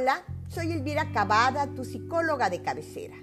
Hola, 0.00 0.24
soy 0.48 0.72
Elvira 0.72 1.12
Cavada, 1.12 1.74
tu 1.74 1.84
psicóloga 1.84 2.48
de 2.48 2.62
cabecera. 2.62 3.16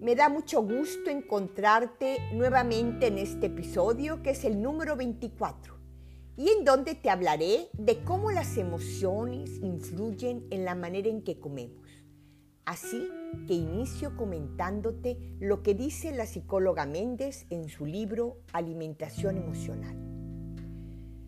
Me 0.00 0.14
da 0.14 0.28
mucho 0.28 0.62
gusto 0.62 1.10
encontrarte 1.10 2.18
nuevamente 2.34 3.08
en 3.08 3.18
este 3.18 3.46
episodio 3.46 4.22
que 4.22 4.30
es 4.30 4.44
el 4.44 4.62
número 4.62 4.94
24 4.94 5.76
y 6.36 6.48
en 6.50 6.64
donde 6.64 6.94
te 6.94 7.10
hablaré 7.10 7.68
de 7.72 8.04
cómo 8.04 8.30
las 8.30 8.58
emociones 8.58 9.58
influyen 9.60 10.46
en 10.50 10.64
la 10.64 10.76
manera 10.76 11.08
en 11.08 11.24
que 11.24 11.40
comemos. 11.40 11.88
Así 12.64 13.08
que 13.48 13.54
inicio 13.54 14.16
comentándote 14.16 15.34
lo 15.40 15.64
que 15.64 15.74
dice 15.74 16.12
la 16.12 16.26
psicóloga 16.26 16.86
Méndez 16.86 17.46
en 17.50 17.68
su 17.68 17.86
libro 17.86 18.36
Alimentación 18.52 19.36
Emocional. 19.36 19.96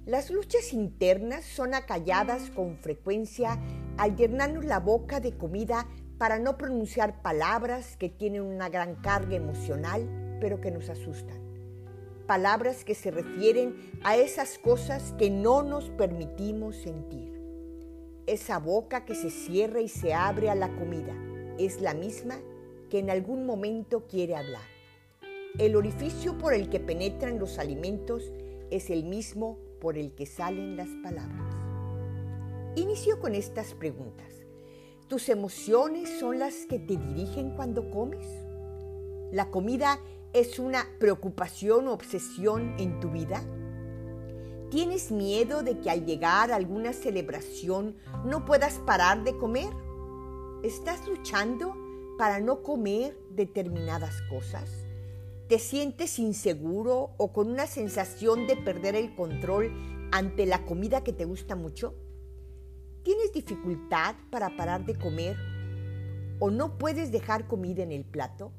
Las 0.05 0.31
luchas 0.31 0.73
internas 0.73 1.45
son 1.45 1.75
acalladas 1.75 2.51
con 2.51 2.77
frecuencia 2.77 3.61
al 3.97 4.17
la 4.67 4.81
boca 4.81 5.21
de 5.21 5.37
comida 5.37 5.87
para 6.19 6.39
no 6.39 6.57
pronunciar 6.57 7.23
palabras 7.23 7.97
que 7.97 8.09
tienen 8.09 8.43
una 8.43 8.69
gran 8.69 8.95
carga 8.97 9.35
emocional, 9.35 10.39
pero 10.41 10.61
que 10.61 10.71
nos 10.71 10.89
asustan. 10.89 11.41
Palabras 12.27 12.85
que 12.85 12.95
se 12.95 13.11
refieren 13.11 13.75
a 14.05 14.17
esas 14.17 14.59
cosas 14.59 15.15
que 15.19 15.31
no 15.31 15.63
nos 15.63 15.91
permitimos 15.91 16.77
sentir. 16.77 17.33
Esa 18.27 18.59
boca 18.59 19.05
que 19.05 19.15
se 19.15 19.31
cierra 19.31 19.81
y 19.81 19.89
se 19.89 20.15
abre 20.15 20.49
a 20.49 20.55
la 20.55 20.69
comida 20.77 21.15
es 21.59 21.81
la 21.81 21.93
misma 21.93 22.37
que 22.89 23.01
en 23.01 23.11
algún 23.11 23.45
momento 23.47 24.07
quiere 24.07 24.37
hablar. 24.37 24.63
El 25.59 25.77
orificio 25.77 26.39
por 26.39 26.55
el 26.55 26.71
que 26.71 26.81
penetran 26.81 27.39
los 27.39 27.59
alimentos 27.59 28.33
es 28.71 28.91
el 28.91 29.05
mismo 29.05 29.59
por 29.81 29.99
el 29.99 30.15
que 30.15 30.27
salen 30.27 30.77
las 30.77 30.89
palabras. 31.03 31.62
Inicio 32.75 33.21
con 33.21 33.35
estas 33.35 33.75
preguntas. 33.75 34.33
¿Tus 35.07 35.29
emociones 35.29 36.09
son 36.19 36.39
las 36.39 36.55
que 36.67 36.79
te 36.79 36.97
dirigen 36.97 37.55
cuando 37.55 37.91
comes? 37.91 38.27
¿La 39.31 39.51
comida 39.51 40.01
es 40.33 40.59
una 40.59 40.87
preocupación 40.99 41.87
o 41.87 41.93
obsesión 41.93 42.75
en 42.79 42.99
tu 42.99 43.11
vida? 43.11 43.45
¿Tienes 44.71 45.13
miedo 45.13 45.63
de 45.63 45.81
que 45.81 45.91
al 45.91 46.07
llegar 46.07 46.51
a 46.51 46.57
alguna 46.57 46.95
celebración 46.95 47.99
no 48.25 48.47
puedas 48.47 48.79
parar 48.79 49.23
de 49.23 49.37
comer? 49.37 49.69
¿Estás 50.63 51.07
luchando 51.07 51.77
para 52.17 52.41
no 52.41 52.63
comer 52.63 53.19
determinadas 53.29 54.23
cosas? 54.31 54.71
¿Te 55.47 55.59
sientes 55.59 56.19
inseguro 56.19 57.11
o 57.19 57.35
con 57.35 57.51
una 57.51 57.67
sensación 57.67 58.47
de 58.47 58.57
perder 58.57 58.97
el 58.97 59.15
control 59.15 59.71
ante 60.11 60.47
la 60.47 60.65
comida 60.65 61.05
que 61.05 61.13
te 61.13 61.27
gusta 61.27 61.55
mucho? 61.55 61.95
¿Tienes 63.33 63.49
dificultad 63.49 64.15
para 64.31 64.57
parar 64.57 64.85
de 64.85 64.95
comer 64.95 65.37
o 66.39 66.51
no 66.51 66.77
puedes 66.79 67.11
dejar 67.11 67.47
comida 67.47 67.83
en 67.83 67.93
el 67.93 68.05
plato? 68.05 68.53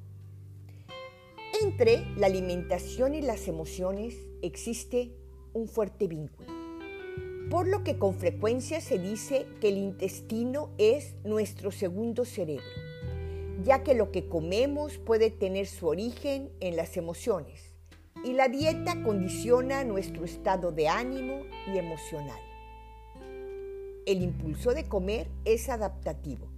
Entre 1.62 2.06
la 2.16 2.28
alimentación 2.28 3.14
y 3.14 3.22
las 3.22 3.48
emociones 3.48 4.16
existe 4.42 5.16
un 5.54 5.68
fuerte 5.68 6.08
vínculo, 6.08 6.50
por 7.50 7.68
lo 7.68 7.84
que 7.84 7.98
con 7.98 8.16
frecuencia 8.16 8.82
se 8.82 8.98
dice 8.98 9.46
que 9.62 9.70
el 9.70 9.78
intestino 9.78 10.72
es 10.78 11.16
nuestro 11.24 11.72
segundo 11.72 12.26
cerebro, 12.26 12.66
ya 13.64 13.84
que 13.84 13.94
lo 13.94 14.12
que 14.12 14.28
comemos 14.28 14.98
puede 14.98 15.30
tener 15.30 15.68
su 15.68 15.88
origen 15.88 16.50
en 16.60 16.76
las 16.76 16.98
emociones 16.98 17.76
y 18.26 18.34
la 18.34 18.48
dieta 18.48 19.04
condiciona 19.04 19.84
nuestro 19.84 20.26
estado 20.26 20.72
de 20.72 20.88
ánimo 20.88 21.44
y 21.74 21.78
emocional. 21.78 22.53
El 24.06 24.22
impulso 24.22 24.74
de 24.74 24.84
comer 24.84 25.30
es 25.46 25.70
adaptativo. 25.70 26.50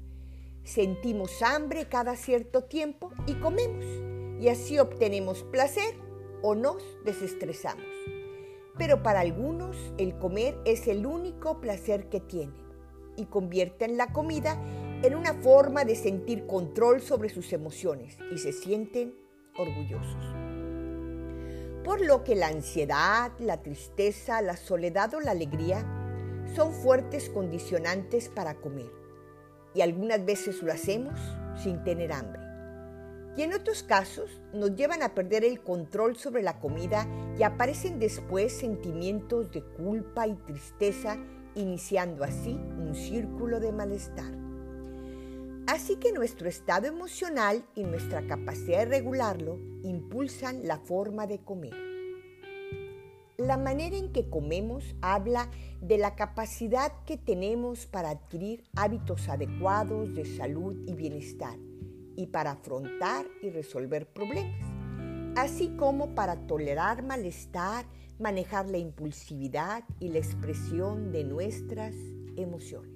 Sentimos 0.63 1.43
hambre 1.43 1.87
cada 1.87 2.15
cierto 2.15 2.63
tiempo 2.63 3.11
y 3.27 3.35
comemos, 3.35 3.85
y 4.41 4.49
así 4.49 4.79
obtenemos 4.79 5.43
placer 5.43 5.93
o 6.41 6.55
nos 6.55 6.81
desestresamos. 7.05 7.85
Pero 8.79 9.03
para 9.03 9.19
algunos 9.19 9.77
el 9.99 10.17
comer 10.17 10.57
es 10.65 10.87
el 10.87 11.05
único 11.05 11.61
placer 11.61 12.09
que 12.09 12.19
tienen 12.19 12.65
y 13.15 13.25
convierten 13.25 13.95
la 13.95 14.11
comida 14.11 14.59
en 15.03 15.13
una 15.13 15.35
forma 15.35 15.85
de 15.85 15.95
sentir 15.95 16.47
control 16.47 16.99
sobre 17.01 17.29
sus 17.29 17.53
emociones 17.53 18.17
y 18.33 18.39
se 18.39 18.53
sienten 18.53 19.13
orgullosos. 19.55 20.33
Por 21.83 22.01
lo 22.01 22.23
que 22.23 22.33
la 22.33 22.47
ansiedad, 22.47 23.31
la 23.37 23.61
tristeza, 23.61 24.41
la 24.41 24.57
soledad 24.57 25.13
o 25.13 25.19
la 25.19 25.31
alegría 25.31 25.94
son 26.55 26.71
fuertes 26.71 27.29
condicionantes 27.29 28.29
para 28.29 28.55
comer 28.55 28.89
y 29.73 29.81
algunas 29.81 30.25
veces 30.25 30.63
lo 30.63 30.71
hacemos 30.71 31.19
sin 31.61 31.83
tener 31.83 32.13
hambre. 32.13 32.41
Y 33.37 33.41
en 33.41 33.53
otros 33.53 33.83
casos 33.83 34.41
nos 34.53 34.73
llevan 34.75 35.03
a 35.03 35.13
perder 35.13 35.43
el 35.43 35.61
control 35.61 36.15
sobre 36.15 36.41
la 36.41 36.59
comida 36.59 37.05
y 37.37 37.43
aparecen 37.43 37.99
después 37.99 38.53
sentimientos 38.53 39.51
de 39.51 39.61
culpa 39.61 40.25
y 40.25 40.35
tristeza, 40.35 41.17
iniciando 41.55 42.23
así 42.23 42.53
un 42.53 42.95
círculo 42.95 43.59
de 43.59 43.73
malestar. 43.73 44.31
Así 45.67 45.97
que 45.97 46.13
nuestro 46.13 46.47
estado 46.47 46.87
emocional 46.87 47.65
y 47.75 47.83
nuestra 47.83 48.25
capacidad 48.27 48.79
de 48.79 48.85
regularlo 48.85 49.59
impulsan 49.83 50.65
la 50.65 50.77
forma 50.77 51.27
de 51.27 51.39
comer. 51.39 51.94
La 53.45 53.57
manera 53.57 53.95
en 53.95 54.11
que 54.11 54.27
comemos 54.27 54.95
habla 55.03 55.51
de 55.79 55.99
la 55.99 56.15
capacidad 56.15 56.91
que 57.05 57.15
tenemos 57.15 57.85
para 57.85 58.09
adquirir 58.09 58.63
hábitos 58.75 59.29
adecuados 59.29 60.15
de 60.15 60.25
salud 60.25 60.75
y 60.87 60.95
bienestar 60.95 61.55
y 62.15 62.25
para 62.25 62.53
afrontar 62.53 63.27
y 63.43 63.51
resolver 63.51 64.07
problemas, 64.07 64.59
así 65.37 65.75
como 65.77 66.15
para 66.15 66.47
tolerar 66.47 67.03
malestar, 67.03 67.85
manejar 68.17 68.67
la 68.67 68.79
impulsividad 68.79 69.83
y 69.99 70.09
la 70.09 70.17
expresión 70.17 71.11
de 71.11 71.23
nuestras 71.23 71.93
emociones. 72.37 72.89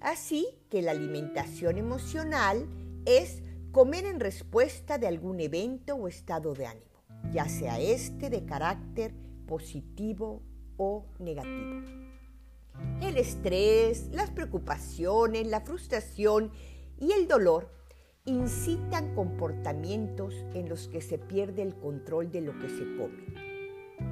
Así 0.00 0.46
que 0.70 0.80
la 0.80 0.92
alimentación 0.92 1.76
emocional 1.76 2.66
es 3.04 3.42
comer 3.70 4.06
en 4.06 4.18
respuesta 4.18 4.96
de 4.96 5.08
algún 5.08 5.40
evento 5.40 5.94
o 5.94 6.08
estado 6.08 6.54
de 6.54 6.64
ánimo 6.64 6.96
ya 7.32 7.48
sea 7.48 7.80
este 7.80 8.30
de 8.30 8.44
carácter 8.44 9.14
positivo 9.46 10.42
o 10.76 11.06
negativo. 11.18 11.82
El 13.00 13.16
estrés, 13.16 14.08
las 14.12 14.30
preocupaciones, 14.30 15.46
la 15.46 15.60
frustración 15.60 16.50
y 16.98 17.12
el 17.12 17.26
dolor 17.26 17.70
incitan 18.24 19.14
comportamientos 19.14 20.34
en 20.54 20.68
los 20.68 20.88
que 20.88 21.00
se 21.00 21.18
pierde 21.18 21.62
el 21.62 21.76
control 21.76 22.30
de 22.30 22.40
lo 22.40 22.58
que 22.58 22.68
se 22.68 22.96
come 22.96 23.46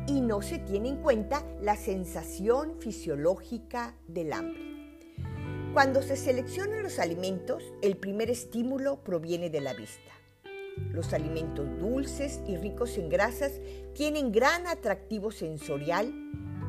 y 0.07 0.21
no 0.21 0.41
se 0.41 0.59
tiene 0.59 0.89
en 0.91 0.97
cuenta 0.97 1.45
la 1.61 1.77
sensación 1.77 2.81
fisiológica 2.81 3.95
del 4.07 4.33
hambre. 4.33 4.61
Cuando 5.73 6.03
se 6.03 6.17
seleccionan 6.17 6.83
los 6.83 6.99
alimentos, 6.99 7.65
el 7.83 7.97
primer 7.97 8.31
estímulo 8.31 9.03
proviene 9.03 9.51
de 9.51 9.61
la 9.61 9.75
vista. 9.75 10.13
Los 10.93 11.13
alimentos 11.13 11.67
dulces 11.79 12.41
y 12.47 12.57
ricos 12.57 12.99
en 12.99 13.09
grasas 13.09 13.61
tienen 13.95 14.33
gran 14.33 14.67
atractivo 14.67 15.31
sensorial 15.31 16.13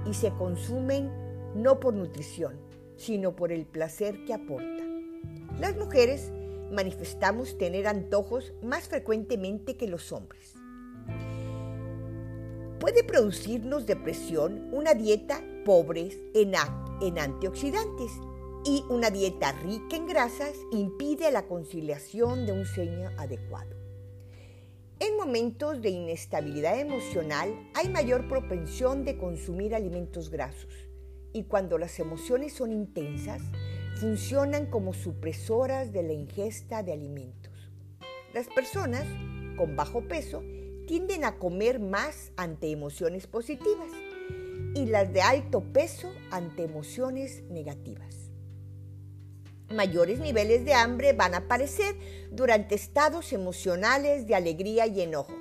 y 0.10 0.14
se 0.14 0.32
consumen 0.32 1.12
no 1.56 1.80
por 1.80 1.94
nutrición, 1.94 2.60
sino 2.98 3.36
por 3.36 3.52
el 3.52 3.66
placer 3.66 4.26
que 4.26 4.34
aportan. 4.34 5.22
Las 5.60 5.78
mujeres 5.78 6.32
manifestamos 6.72 7.58
tener 7.58 7.88
antojos 7.88 8.54
más 8.62 8.88
frecuentemente 8.88 9.78
que 9.78 9.88
los 9.88 10.12
hombres. 10.12 10.54
Puede 12.80 13.04
producirnos 13.04 13.86
depresión 13.86 14.70
una 14.72 14.94
dieta 14.94 15.42
pobre 15.64 16.10
en, 16.34 16.54
en 17.02 17.20
antioxidantes 17.20 18.12
y 18.66 18.84
una 18.90 19.10
dieta 19.10 19.54
rica 19.54 19.96
en 19.96 20.08
grasas 20.08 20.54
impide 20.72 21.32
la 21.32 21.48
conciliación 21.48 22.46
de 22.46 22.52
un 22.52 22.66
sueño 22.66 23.10
adecuado. 23.18 23.85
En 25.00 25.18
momentos 25.18 25.82
de 25.82 25.90
inestabilidad 25.90 26.80
emocional 26.80 27.54
hay 27.74 27.90
mayor 27.90 28.30
propensión 28.30 29.04
de 29.04 29.18
consumir 29.18 29.76
alimentos 29.76 30.30
grasos 30.30 30.74
y 31.34 31.44
cuando 31.44 31.78
las 31.78 32.00
emociones 32.00 32.54
son 32.54 32.72
intensas, 32.72 33.42
funcionan 34.00 34.68
como 34.68 34.94
supresoras 34.94 35.92
de 35.92 36.04
la 36.04 36.14
ingesta 36.14 36.82
de 36.82 36.94
alimentos. 36.94 37.52
Las 38.34 38.48
personas 38.48 39.06
con 39.58 39.76
bajo 39.76 40.08
peso 40.08 40.42
tienden 40.88 41.26
a 41.26 41.40
comer 41.40 41.82
más 41.82 42.32
ante 42.38 42.72
emociones 42.72 43.28
positivas 43.28 43.92
y 44.76 44.86
las 44.86 45.12
de 45.12 45.22
alto 45.22 45.62
peso 45.74 46.10
ante 46.32 46.64
emociones 46.64 47.44
negativas 47.50 48.25
mayores 49.70 50.20
niveles 50.20 50.66
de 50.66 50.74
hambre 50.74 51.14
van 51.14 51.34
a 51.34 51.38
aparecer 51.38 51.96
durante 52.32 52.76
estados 52.76 53.34
emocionales 53.34 54.28
de 54.28 54.36
alegría 54.36 54.88
y 54.88 55.02
enojo 55.02 55.34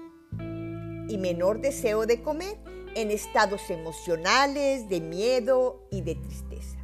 y 1.09 1.19
menor 1.19 1.61
deseo 1.61 2.07
de 2.07 2.23
comer 2.23 2.59
en 2.95 3.11
estados 3.11 3.71
emocionales 3.71 4.89
de 4.89 5.01
miedo 5.01 5.87
y 5.91 6.03
de 6.03 6.15
tristeza. 6.15 6.79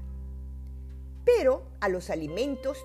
pero 1.24 1.62
a 1.80 1.88
los 1.88 2.10
alimentos 2.10 2.78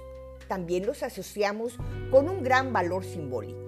también 0.48 0.86
los 0.86 1.01
asociamos 1.04 1.78
con 2.12 2.30
un 2.30 2.44
gran 2.44 2.72
valor 2.72 3.04
simbólico, 3.04 3.60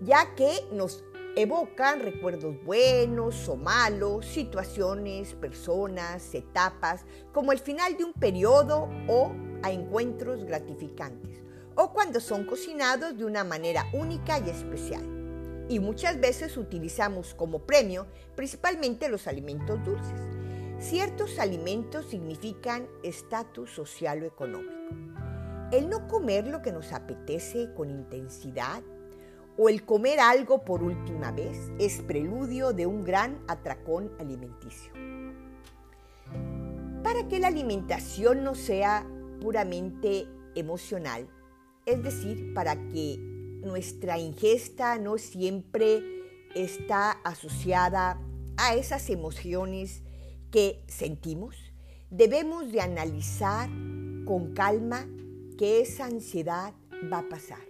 ya 0.00 0.34
que 0.34 0.50
nos 0.72 1.04
evocan 1.36 2.00
recuerdos 2.00 2.62
buenos 2.64 3.48
o 3.48 3.56
malos, 3.56 4.26
situaciones, 4.26 5.34
personas, 5.34 6.34
etapas, 6.34 7.04
como 7.32 7.52
el 7.52 7.58
final 7.58 7.96
de 7.96 8.04
un 8.04 8.12
periodo 8.12 8.88
o 9.08 9.32
a 9.62 9.70
encuentros 9.70 10.44
gratificantes, 10.44 11.40
o 11.74 11.92
cuando 11.92 12.20
son 12.20 12.44
cocinados 12.44 13.16
de 13.16 13.24
una 13.24 13.44
manera 13.44 13.86
única 13.92 14.38
y 14.38 14.50
especial. 14.50 15.02
Y 15.68 15.78
muchas 15.80 16.20
veces 16.20 16.56
utilizamos 16.56 17.34
como 17.34 17.60
premio 17.60 18.06
principalmente 18.34 19.08
los 19.08 19.26
alimentos 19.26 19.82
dulces. 19.84 20.20
Ciertos 20.78 21.38
alimentos 21.38 22.06
significan 22.06 22.88
estatus 23.02 23.70
social 23.70 24.22
o 24.22 24.26
económico. 24.26 24.72
El 25.70 25.88
no 25.88 26.08
comer 26.08 26.46
lo 26.46 26.60
que 26.60 26.72
nos 26.72 26.92
apetece 26.92 27.72
con 27.74 27.88
intensidad 27.88 28.82
o 29.56 29.68
el 29.68 29.84
comer 29.84 30.20
algo 30.20 30.64
por 30.64 30.82
última 30.82 31.30
vez 31.30 31.70
es 31.78 32.02
preludio 32.02 32.72
de 32.72 32.86
un 32.86 33.04
gran 33.04 33.38
atracón 33.48 34.10
alimenticio. 34.18 34.92
Para 37.02 37.28
que 37.28 37.38
la 37.38 37.48
alimentación 37.48 38.44
no 38.44 38.54
sea 38.54 39.06
puramente 39.42 40.28
emocional, 40.54 41.28
es 41.84 42.02
decir, 42.02 42.54
para 42.54 42.76
que 42.88 43.16
nuestra 43.64 44.18
ingesta 44.18 44.98
no 44.98 45.18
siempre 45.18 46.02
está 46.54 47.12
asociada 47.24 48.20
a 48.56 48.74
esas 48.74 49.10
emociones 49.10 50.02
que 50.52 50.84
sentimos, 50.86 51.56
debemos 52.10 52.70
de 52.70 52.80
analizar 52.80 53.68
con 54.24 54.54
calma 54.54 55.06
que 55.58 55.80
esa 55.80 56.04
ansiedad 56.04 56.74
va 57.12 57.18
a 57.18 57.28
pasar. 57.28 57.62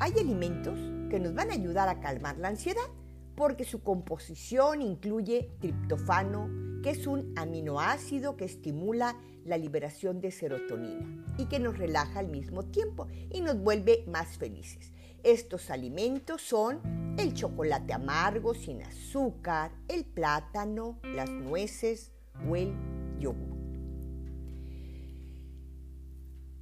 Hay 0.00 0.12
alimentos 0.12 0.78
que 1.10 1.18
nos 1.18 1.34
van 1.34 1.50
a 1.50 1.54
ayudar 1.54 1.88
a 1.88 2.00
calmar 2.00 2.38
la 2.38 2.48
ansiedad 2.48 2.88
porque 3.34 3.64
su 3.64 3.82
composición 3.82 4.82
incluye 4.82 5.50
triptofano, 5.60 6.48
que 6.86 6.92
es 6.92 7.08
un 7.08 7.32
aminoácido 7.34 8.36
que 8.36 8.44
estimula 8.44 9.16
la 9.44 9.58
liberación 9.58 10.20
de 10.20 10.30
serotonina 10.30 11.04
y 11.36 11.46
que 11.46 11.58
nos 11.58 11.76
relaja 11.76 12.20
al 12.20 12.28
mismo 12.28 12.62
tiempo 12.62 13.08
y 13.32 13.40
nos 13.40 13.58
vuelve 13.58 14.04
más 14.06 14.38
felices. 14.38 14.92
Estos 15.24 15.70
alimentos 15.70 16.42
son 16.42 17.16
el 17.18 17.34
chocolate 17.34 17.92
amargo 17.92 18.54
sin 18.54 18.84
azúcar, 18.84 19.72
el 19.88 20.04
plátano, 20.04 21.00
las 21.02 21.28
nueces 21.28 22.12
o 22.48 22.54
el 22.54 22.72
yogur. 23.18 23.56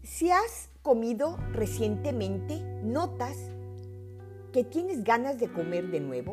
Si 0.05 0.31
has 0.31 0.71
comido 0.81 1.37
recientemente, 1.53 2.61
notas 2.83 3.37
que 4.55 4.65
tienes 4.65 5.05
ganas 5.05 5.39
de 5.39 5.53
comer 5.53 5.91
de 5.91 6.01
nuevo, 6.01 6.33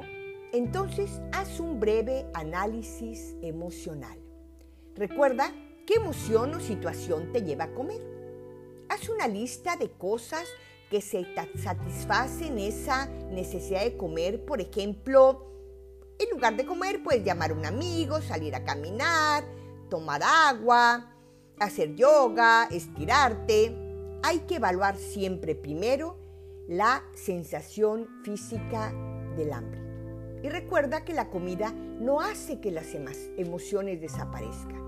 entonces 0.54 1.22
haz 1.32 1.60
un 1.60 1.80
breve 1.80 2.26
análisis 2.34 3.36
emocional. 3.42 4.18
Recuerda 4.96 5.52
qué 5.86 5.96
emoción 5.96 6.54
o 6.54 6.60
situación 6.60 7.32
te 7.32 7.42
lleva 7.42 7.66
a 7.66 7.74
comer. 7.74 8.02
Haz 8.90 9.10
una 9.10 9.28
lista 9.28 9.78
de 9.78 9.92
cosas 9.92 10.48
que 10.90 11.02
se 11.02 11.26
satisfacen 11.56 12.60
esa 12.60 13.06
necesidad 13.06 13.84
de 13.84 13.96
comer. 13.96 14.46
Por 14.46 14.60
ejemplo, 14.60 15.48
en 16.20 16.30
lugar 16.30 16.58
de 16.58 16.66
comer, 16.66 17.02
puedes 17.02 17.24
llamar 17.24 17.52
a 17.52 17.54
un 17.54 17.66
amigo, 17.66 18.22
salir 18.22 18.54
a 18.54 18.66
caminar, 18.66 19.46
tomar 19.90 20.22
agua, 20.24 21.16
hacer 21.60 21.96
yoga, 21.96 22.66
estirarte. 22.66 23.76
Hay 24.24 24.40
que 24.40 24.56
evaluar 24.56 24.98
siempre 24.98 25.56
primero 25.56 26.18
la 26.68 27.04
sensación 27.16 28.08
física 28.24 28.94
del 29.38 29.54
hambre. 29.54 29.91
Y 30.44 30.50
recuerda 30.50 31.04
que 31.06 31.14
la 31.14 31.30
comida 31.30 31.72
no 31.72 32.22
hace 32.22 32.60
que 32.60 32.72
las 32.72 32.96
emociones 33.38 34.02
desaparezcan. 34.02 34.82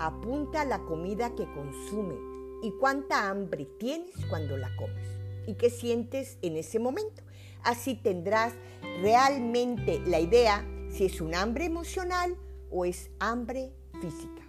Apunta 0.00 0.62
a 0.62 0.64
la 0.64 0.78
comida 0.80 1.34
que 1.34 1.50
consume 1.52 2.14
y 2.62 2.72
cuánta 2.80 3.28
hambre 3.28 3.68
tienes 3.78 4.14
cuando 4.28 4.56
la 4.56 4.74
comes 4.76 5.06
y 5.46 5.54
qué 5.54 5.70
sientes 5.70 6.38
en 6.42 6.56
ese 6.56 6.78
momento. 6.78 7.22
Así 7.62 7.94
tendrás 7.94 8.54
realmente 9.00 10.00
la 10.06 10.20
idea 10.20 10.66
si 10.90 11.06
es 11.06 11.20
un 11.20 11.34
hambre 11.34 11.64
emocional 11.64 12.36
o 12.70 12.84
es 12.84 13.10
hambre 13.18 13.72
física. 14.00 14.42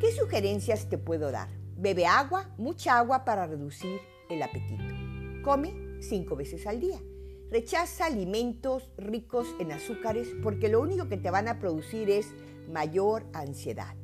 ¿Qué 0.00 0.12
sugerencias 0.12 0.88
te 0.88 0.98
puedo 0.98 1.30
dar? 1.30 1.48
Bebe 1.76 2.06
agua, 2.06 2.50
mucha 2.58 2.98
agua 2.98 3.24
para 3.24 3.46
reducir 3.46 4.00
el 4.28 4.42
apetito. 4.42 4.84
Come 5.42 6.00
cinco 6.00 6.36
veces 6.36 6.66
al 6.66 6.80
día. 6.80 7.00
Rechaza 7.54 8.06
alimentos 8.06 8.90
ricos 8.98 9.46
en 9.60 9.70
azúcares 9.70 10.26
porque 10.42 10.68
lo 10.68 10.80
único 10.80 11.08
que 11.08 11.16
te 11.16 11.30
van 11.30 11.46
a 11.46 11.60
producir 11.60 12.10
es 12.10 12.34
mayor 12.68 13.26
ansiedad. 13.32 13.94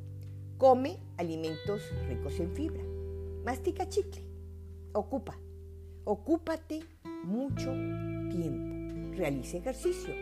Come 0.57 1.01
alimentos 1.17 1.81
ricos 2.07 2.39
en 2.39 2.55
fibra. 2.55 2.81
Mastica 3.43 3.89
chicle. 3.89 4.23
Ocupa. 4.93 5.37
Ocúpate 6.05 6.79
mucho 7.25 7.73
tiempo. 8.29 9.17
Realice 9.17 9.57
ejercicio. 9.57 10.15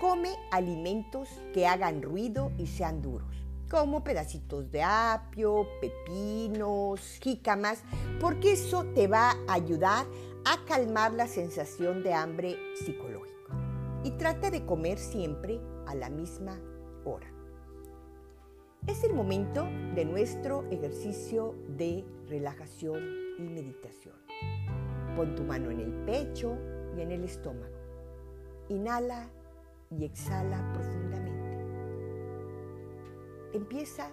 Come 0.00 0.36
alimentos 0.52 1.30
que 1.52 1.66
hagan 1.66 2.00
ruido 2.00 2.52
y 2.58 2.68
sean 2.68 3.02
duros, 3.02 3.34
como 3.68 4.04
pedacitos 4.04 4.70
de 4.70 4.84
apio, 4.84 5.66
pepinos, 5.80 7.00
jícamas, 7.20 7.82
porque 8.20 8.52
eso 8.52 8.84
te 8.94 9.08
va 9.08 9.32
a 9.48 9.54
ayudar 9.54 10.06
a 10.50 10.64
calmar 10.64 11.12
la 11.12 11.26
sensación 11.26 12.02
de 12.02 12.14
hambre 12.14 12.56
psicológico. 12.74 13.52
Y 14.02 14.12
trata 14.12 14.50
de 14.50 14.64
comer 14.64 14.96
siempre 14.96 15.60
a 15.86 15.94
la 15.94 16.08
misma 16.08 16.58
hora. 17.04 17.26
Es 18.86 19.04
el 19.04 19.12
momento 19.12 19.64
de 19.94 20.06
nuestro 20.06 20.64
ejercicio 20.70 21.54
de 21.76 22.02
relajación 22.28 22.98
y 23.38 23.42
meditación. 23.42 24.14
Pon 25.16 25.34
tu 25.34 25.42
mano 25.42 25.70
en 25.70 25.80
el 25.80 25.92
pecho 26.06 26.56
y 26.96 27.02
en 27.02 27.12
el 27.12 27.24
estómago. 27.24 27.76
Inhala 28.70 29.28
y 29.90 30.06
exhala 30.06 30.72
profundamente. 30.72 31.58
Empieza 33.52 34.10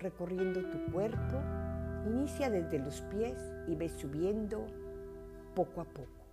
recorriendo 0.00 0.60
tu 0.70 0.90
cuerpo. 0.90 1.40
Inicia 2.04 2.50
desde 2.50 2.80
los 2.80 3.00
pies 3.02 3.38
y 3.68 3.76
ve 3.76 3.88
subiendo 3.88 4.66
poco 5.58 5.80
a 5.80 5.84
poco. 5.84 6.24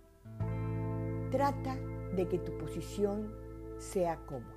Trata 1.32 1.76
de 2.14 2.28
que 2.28 2.38
tu 2.38 2.56
posición 2.58 3.34
sea 3.76 4.24
cómoda. 4.24 4.56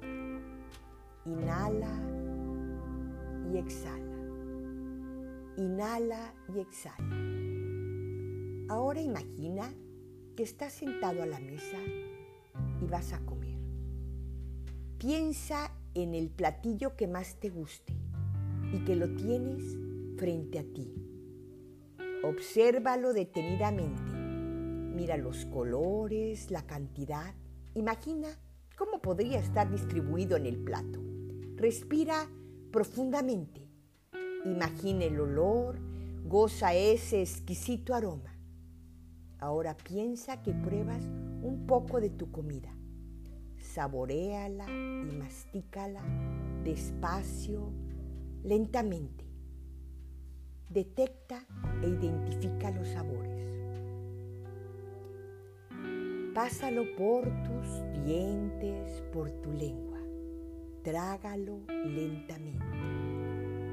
Inhala 1.26 1.90
y 3.52 3.58
exhala. 3.58 4.16
Inhala 5.58 6.36
y 6.54 6.60
exhala. 6.60 7.16
Ahora 8.72 9.02
imagina 9.02 9.74
que 10.36 10.44
estás 10.44 10.72
sentado 10.74 11.24
a 11.24 11.26
la 11.26 11.40
mesa 11.40 11.80
y 12.80 12.86
vas 12.86 13.12
a 13.14 13.26
comer. 13.26 13.58
Piensa 15.00 15.72
en 15.96 16.14
el 16.14 16.30
platillo 16.30 16.96
que 16.96 17.08
más 17.08 17.40
te 17.40 17.50
guste 17.50 17.96
y 18.72 18.86
que 18.86 18.96
lo 18.96 19.16
tienes 19.16 19.64
frente 20.20 20.60
a 20.60 20.64
ti. 20.64 20.94
Obsérvalo 22.24 23.14
detenidamente. 23.14 24.19
Mira 25.00 25.16
los 25.16 25.46
colores, 25.46 26.52
la 26.52 26.64
cantidad. 26.64 27.34
Imagina 27.74 28.28
cómo 28.78 29.02
podría 29.02 29.40
estar 29.40 29.72
distribuido 29.72 30.36
en 30.36 30.46
el 30.46 30.58
plato. 30.58 31.02
Respira 31.56 32.28
profundamente. 32.70 33.66
Imagina 34.44 35.06
el 35.06 35.18
olor, 35.22 35.80
goza 36.26 36.74
ese 36.74 37.22
exquisito 37.22 37.96
aroma. 37.96 38.36
Ahora 39.38 39.78
piensa 39.78 40.44
que 40.44 40.52
pruebas 40.52 41.06
un 41.44 41.64
poco 41.66 42.02
de 42.02 42.10
tu 42.10 42.30
comida. 42.30 42.76
Saboréala 43.58 44.66
y 44.70 45.16
mastícala 45.16 46.02
despacio, 46.66 47.72
lentamente. 48.44 49.24
Detecta 50.68 51.46
e 51.82 51.88
identifica 51.88 52.70
los 52.72 52.90
sabores. 52.90 53.29
Pásalo 56.40 56.86
por 56.96 57.26
tus 57.44 57.68
dientes, 58.06 59.04
por 59.12 59.30
tu 59.42 59.52
lengua. 59.52 60.00
Trágalo 60.84 61.60
lentamente. 61.68 62.64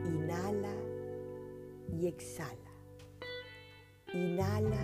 Inhala 0.04 0.74
y 1.96 2.08
exhala. 2.08 2.72
Inhala 4.12 4.82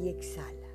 y 0.00 0.08
exhala. 0.08 0.70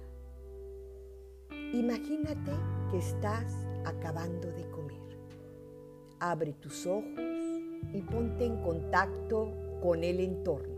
Imagínate 1.73 2.51
que 2.91 2.99
estás 2.99 3.51
acabando 3.85 4.47
de 4.51 4.69
comer. 4.69 5.17
Abre 6.19 6.53
tus 6.53 6.85
ojos 6.85 7.01
y 7.95 8.01
ponte 8.11 8.45
en 8.45 8.61
contacto 8.61 9.51
con 9.81 10.03
el 10.03 10.19
entorno. 10.19 10.77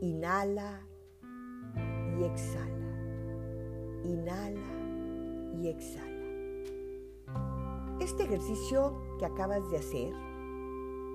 Inhala 0.00 0.86
y 2.16 2.22
exhala. 2.26 2.81
Inhala 4.04 4.60
y 5.60 5.68
exhala. 5.68 6.12
Este 8.00 8.24
ejercicio 8.24 9.00
que 9.18 9.26
acabas 9.26 9.70
de 9.70 9.78
hacer 9.78 10.12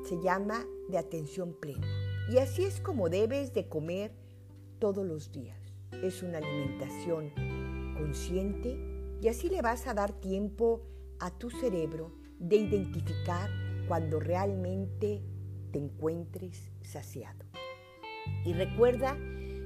se 0.03 0.21
llama 0.21 0.65
de 0.89 0.97
atención 0.97 1.53
plena 1.53 1.87
y 2.29 2.37
así 2.37 2.63
es 2.63 2.81
como 2.81 3.09
debes 3.09 3.53
de 3.53 3.67
comer 3.67 4.11
todos 4.79 5.05
los 5.05 5.31
días. 5.31 5.57
Es 6.03 6.23
una 6.23 6.37
alimentación 6.37 7.31
consciente 7.97 8.77
y 9.21 9.27
así 9.27 9.49
le 9.49 9.61
vas 9.61 9.87
a 9.87 9.93
dar 9.93 10.13
tiempo 10.13 10.81
a 11.19 11.31
tu 11.31 11.49
cerebro 11.49 12.11
de 12.39 12.57
identificar 12.57 13.49
cuando 13.87 14.19
realmente 14.19 15.23
te 15.71 15.79
encuentres 15.79 16.69
saciado. 16.81 17.45
Y 18.45 18.53
recuerda 18.53 19.17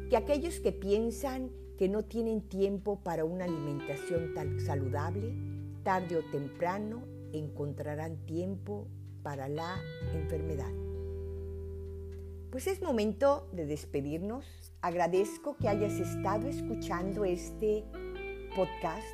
que 0.10 0.18
aquellos 0.18 0.60
que 0.60 0.72
piensan 0.72 1.52
que 1.82 1.90
no 1.90 2.04
tienen 2.04 2.42
tiempo 2.42 3.00
para 3.00 3.26
una 3.26 3.46
alimentación 3.46 4.36
tan 4.36 4.60
saludable, 4.60 5.34
tarde 5.84 6.16
o 6.16 6.24
temprano 6.30 7.02
encontrarán 7.34 8.18
tiempo 8.28 8.86
para 9.24 9.50
la 9.50 9.82
enfermedad. 10.14 10.72
Pues 12.52 12.68
es 12.68 12.84
momento 12.84 13.50
de 13.52 13.66
despedirnos. 13.66 14.46
Agradezco 14.84 15.58
que 15.58 15.70
hayas 15.70 15.94
estado 15.94 16.48
escuchando 16.48 17.26
este 17.26 17.84
podcast. 18.56 19.08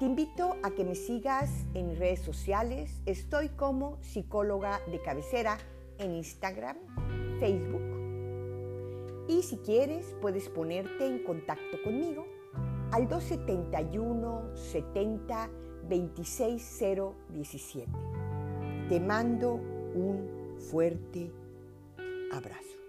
Te 0.00 0.04
invito 0.04 0.56
a 0.64 0.72
que 0.72 0.82
me 0.82 0.96
sigas 0.96 1.50
en 1.72 1.96
redes 1.96 2.18
sociales. 2.18 3.00
Estoy 3.06 3.50
como 3.50 4.02
psicóloga 4.02 4.80
de 4.90 5.00
cabecera 5.02 5.56
en 5.98 6.16
Instagram, 6.16 6.78
Facebook. 7.38 7.81
Y 9.32 9.42
si 9.42 9.56
quieres, 9.56 10.14
puedes 10.20 10.50
ponerte 10.50 11.06
en 11.06 11.24
contacto 11.24 11.82
conmigo 11.82 12.26
al 12.90 13.08
271 13.08 14.54
70 14.54 15.50
26017. 15.88 17.90
Te 18.90 19.00
mando 19.00 19.54
un 19.54 20.58
fuerte 20.58 21.32
abrazo. 22.30 22.81